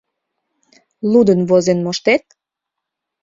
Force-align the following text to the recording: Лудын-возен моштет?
Лудын-возен 1.11 1.79
моштет? 1.85 2.23